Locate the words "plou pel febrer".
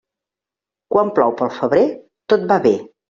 1.19-1.83